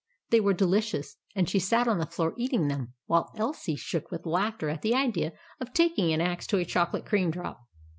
They 0.31 0.39
were 0.39 0.55
delicious; 0.55 1.17
and 1.35 1.47
she 1.47 1.59
sat 1.59 1.87
on 1.87 1.99
the 1.99 2.07
floor 2.07 2.33
eat 2.35 2.53
ing 2.53 2.69
them, 2.69 2.93
while 3.05 3.31
Elsie 3.35 3.75
shook 3.75 4.09
with 4.09 4.25
laughter 4.25 4.67
at 4.67 4.81
the 4.81 4.95
idea 4.95 5.33
of 5.59 5.73
taking 5.73 6.11
an 6.11 6.19
axe 6.21 6.47
to 6.47 6.57
a 6.57 6.65
chocolate 6.65 7.05
cream 7.05 7.29
drop. 7.29 7.61